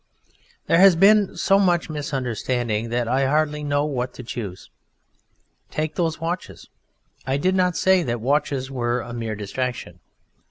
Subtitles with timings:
[0.65, 4.71] There has been so much misunderstanding that I hardly know what to choose.
[5.69, 6.71] Take those watches.
[7.27, 9.99] I did not say that watches were "a mere distraction."